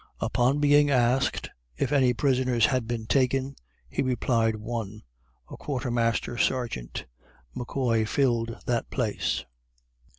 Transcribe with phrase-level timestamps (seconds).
[0.19, 3.55] Upon being asked if any prisoners had been taken,
[3.87, 5.03] he replied one
[5.47, 7.05] a Quarter Master Sergeant.
[7.55, 9.45] McCoy filled that place.